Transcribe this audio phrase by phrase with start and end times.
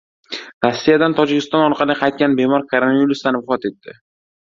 [0.65, 4.01] Rossiyadan Tojikiston orqali qaytgan bemor koronavirusdan vafot etdi